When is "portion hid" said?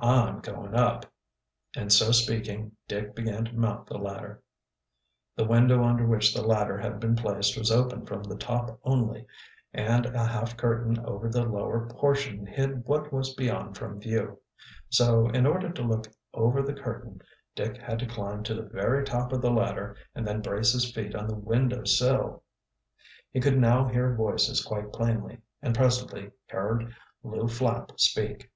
11.88-12.86